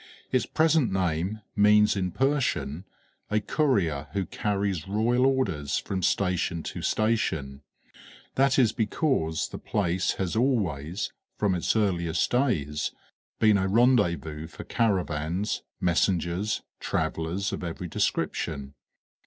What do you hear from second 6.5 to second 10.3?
to station; that is because the place